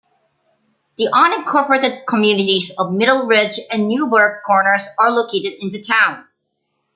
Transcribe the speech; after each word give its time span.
The 0.97 1.09
unincorporated 1.13 2.07
communities 2.07 2.71
of 2.79 2.91
Middle 2.91 3.27
Ridge 3.27 3.59
and 3.71 3.87
Newberg 3.87 4.41
Corners 4.47 4.87
are 4.97 5.11
located 5.11 5.53
in 5.59 5.69
the 5.69 5.79
town. 5.79 6.27